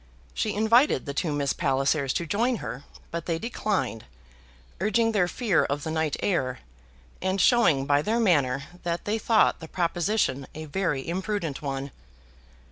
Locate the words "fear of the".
5.27-5.91